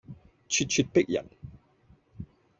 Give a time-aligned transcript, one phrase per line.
[0.49, 1.23] 咄咄逼人